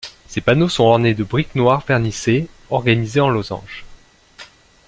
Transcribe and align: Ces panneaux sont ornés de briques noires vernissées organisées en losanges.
Ces 0.27 0.41
panneaux 0.41 0.67
sont 0.67 0.85
ornés 0.85 1.13
de 1.13 1.23
briques 1.23 1.53
noires 1.53 1.83
vernissées 1.87 2.47
organisées 2.71 3.19
en 3.19 3.29
losanges. 3.29 3.85